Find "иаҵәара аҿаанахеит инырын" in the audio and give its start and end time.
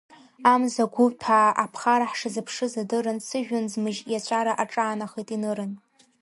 4.13-5.71